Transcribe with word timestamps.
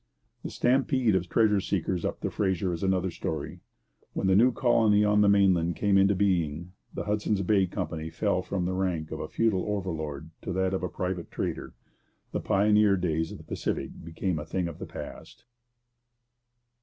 The 0.41 0.49
stampede 0.49 1.13
of 1.13 1.29
treasure 1.29 1.59
seekers 1.61 2.03
up 2.03 2.21
the 2.21 2.31
Fraser 2.31 2.73
is 2.73 2.81
another 2.81 3.11
story. 3.11 3.59
When 4.13 4.25
the 4.25 4.35
new 4.35 4.51
colony 4.51 5.03
on 5.05 5.21
the 5.21 5.29
mainland 5.29 5.75
came 5.75 5.95
into 5.95 6.15
being, 6.15 6.51
and 6.55 6.71
the 6.95 7.03
Hudson's 7.03 7.43
Bay 7.43 7.67
Company 7.67 8.09
fell 8.09 8.41
from 8.41 8.65
the 8.65 8.73
rank 8.73 9.11
of 9.11 9.19
a 9.19 9.27
feudal 9.27 9.63
overlord 9.67 10.31
to 10.41 10.51
that 10.53 10.73
of 10.73 10.81
a 10.81 10.89
private 10.89 11.29
trader, 11.29 11.75
the 12.31 12.39
pioneer 12.39 12.97
days 12.97 13.31
of 13.31 13.37
the 13.37 13.43
Pacific 13.43 13.91
became 14.03 14.39
a 14.39 14.45
thing 14.47 14.67
of 14.67 14.79
the 14.79 14.87
past. 14.87 15.45